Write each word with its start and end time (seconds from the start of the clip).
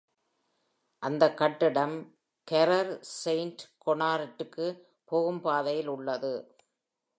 அந்தக் 1.03 1.37
கட்டிடம் 1.37 1.93
Carrer 2.47 2.85
Sant 3.23 3.59
Honorat 3.85 4.43
க்கு 4.47 4.67
போகும் 5.05 5.41
பாதையில் 5.41 5.87
உள்ளது. 5.87 6.33